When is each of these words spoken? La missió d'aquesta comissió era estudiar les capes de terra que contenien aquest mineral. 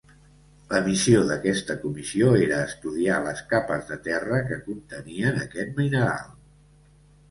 La 0.69 0.79
missió 0.87 1.19
d'aquesta 1.31 1.75
comissió 1.83 2.33
era 2.47 2.63
estudiar 2.71 3.21
les 3.29 3.45
capes 3.55 3.87
de 3.93 4.01
terra 4.11 4.43
que 4.51 4.61
contenien 4.67 5.43
aquest 5.47 5.83
mineral. 5.83 6.39